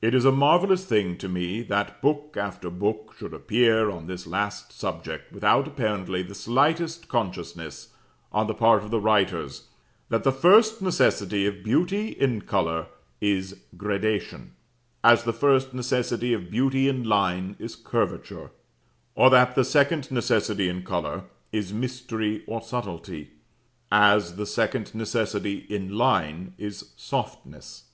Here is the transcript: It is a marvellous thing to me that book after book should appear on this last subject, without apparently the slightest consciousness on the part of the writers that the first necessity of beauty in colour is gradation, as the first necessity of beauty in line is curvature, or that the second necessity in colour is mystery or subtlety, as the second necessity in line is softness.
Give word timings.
It 0.00 0.14
is 0.14 0.24
a 0.24 0.30
marvellous 0.30 0.84
thing 0.84 1.18
to 1.18 1.28
me 1.28 1.60
that 1.62 2.00
book 2.00 2.36
after 2.36 2.70
book 2.70 3.12
should 3.18 3.34
appear 3.34 3.90
on 3.90 4.06
this 4.06 4.24
last 4.24 4.70
subject, 4.72 5.32
without 5.32 5.66
apparently 5.66 6.22
the 6.22 6.32
slightest 6.36 7.08
consciousness 7.08 7.88
on 8.30 8.46
the 8.46 8.54
part 8.54 8.84
of 8.84 8.92
the 8.92 9.00
writers 9.00 9.70
that 10.10 10.22
the 10.22 10.30
first 10.30 10.80
necessity 10.80 11.44
of 11.44 11.64
beauty 11.64 12.10
in 12.12 12.42
colour 12.42 12.86
is 13.20 13.62
gradation, 13.76 14.52
as 15.02 15.24
the 15.24 15.32
first 15.32 15.74
necessity 15.74 16.32
of 16.32 16.52
beauty 16.52 16.88
in 16.88 17.02
line 17.02 17.56
is 17.58 17.74
curvature, 17.74 18.52
or 19.16 19.28
that 19.28 19.56
the 19.56 19.64
second 19.64 20.08
necessity 20.12 20.68
in 20.68 20.84
colour 20.84 21.24
is 21.50 21.72
mystery 21.72 22.44
or 22.46 22.62
subtlety, 22.62 23.32
as 23.90 24.36
the 24.36 24.46
second 24.46 24.94
necessity 24.94 25.66
in 25.68 25.98
line 25.98 26.54
is 26.58 26.92
softness. 26.96 27.86